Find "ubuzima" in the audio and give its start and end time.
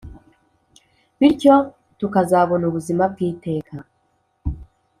2.69-3.03